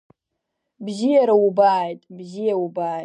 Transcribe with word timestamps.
Бзиара 0.85 1.35
убааит, 1.45 2.01
бзиа 2.17 2.55
убааит… 2.65 2.99